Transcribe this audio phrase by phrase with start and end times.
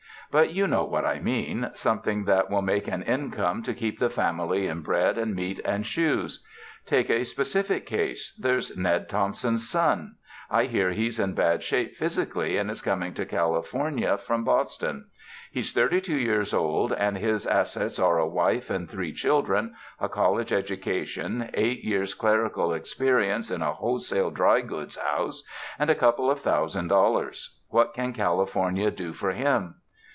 [0.33, 4.09] But you know what I mean, something that will make an income to keep the
[4.09, 6.41] family in bread and meat and shoes.
[6.85, 10.15] Take a spe cific case, there's Ned Thompson's son,
[10.49, 15.09] I hear he's in bad shape physically and is coming to California from Boston.
[15.51, 19.75] He's thirty two years old and his as sets are a wife and three children,
[19.99, 25.43] a college educa tion, eight years' clerical experience in a wholesale dry goods house,
[25.77, 27.59] and a couple of thousand dollars.
[27.67, 29.75] What can California do for him?"